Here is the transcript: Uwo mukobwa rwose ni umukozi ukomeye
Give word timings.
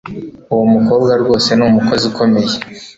Uwo 0.53 0.65
mukobwa 0.73 1.11
rwose 1.21 1.49
ni 1.53 1.63
umukozi 1.69 2.03
ukomeye 2.11 2.53